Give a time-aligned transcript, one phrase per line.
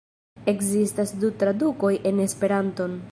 [0.53, 3.01] Ekzistas du tradukoj en Esperanton.